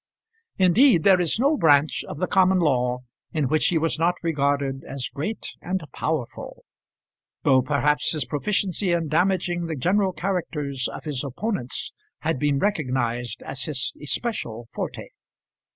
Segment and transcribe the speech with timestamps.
[0.57, 3.01] Indeed there is no branch of the Common Law
[3.33, 6.63] in which he was not regarded as great and powerful,
[7.43, 13.43] though perhaps his proficiency in damaging the general characters of his opponents has been recognised
[13.43, 15.09] as his especial forte.